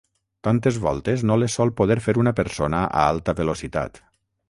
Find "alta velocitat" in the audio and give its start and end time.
3.15-4.07